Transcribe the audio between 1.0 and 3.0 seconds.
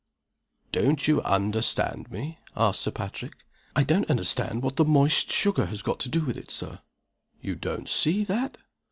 you understand me?" asked Sir